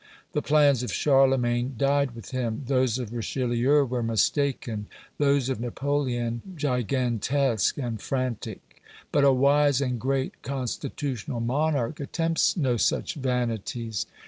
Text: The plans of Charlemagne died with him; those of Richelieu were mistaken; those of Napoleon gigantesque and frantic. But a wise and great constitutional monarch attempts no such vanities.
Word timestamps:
The 0.31 0.41
plans 0.41 0.81
of 0.81 0.91
Charlemagne 0.91 1.75
died 1.77 2.15
with 2.15 2.31
him; 2.31 2.63
those 2.65 2.97
of 2.97 3.13
Richelieu 3.13 3.85
were 3.85 4.01
mistaken; 4.01 4.87
those 5.19 5.47
of 5.47 5.59
Napoleon 5.59 6.41
gigantesque 6.55 7.77
and 7.77 8.01
frantic. 8.01 8.81
But 9.11 9.25
a 9.25 9.31
wise 9.31 9.79
and 9.79 9.99
great 10.01 10.41
constitutional 10.41 11.39
monarch 11.39 11.99
attempts 11.99 12.57
no 12.57 12.77
such 12.77 13.13
vanities. 13.13 14.07